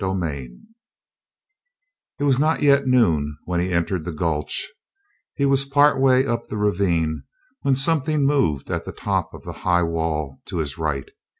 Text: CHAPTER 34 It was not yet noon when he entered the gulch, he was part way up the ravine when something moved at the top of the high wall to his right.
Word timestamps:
CHAPTER 0.03 0.15
34 0.19 0.49
It 2.21 2.23
was 2.23 2.39
not 2.39 2.63
yet 2.63 2.87
noon 2.87 3.37
when 3.45 3.59
he 3.59 3.71
entered 3.71 4.03
the 4.03 4.11
gulch, 4.11 4.67
he 5.35 5.45
was 5.45 5.65
part 5.65 6.01
way 6.01 6.25
up 6.25 6.47
the 6.47 6.57
ravine 6.57 7.21
when 7.61 7.75
something 7.75 8.25
moved 8.25 8.71
at 8.71 8.83
the 8.83 8.93
top 8.93 9.31
of 9.31 9.43
the 9.43 9.53
high 9.61 9.83
wall 9.83 10.39
to 10.47 10.57
his 10.57 10.79
right. 10.79 11.07